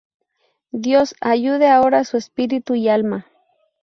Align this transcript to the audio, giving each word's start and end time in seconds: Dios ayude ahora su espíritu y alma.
Dios 0.73 1.13
ayude 1.21 1.69
ahora 1.69 2.03
su 2.05 2.17
espíritu 2.17 2.73
y 2.73 2.89
alma. 2.89 3.27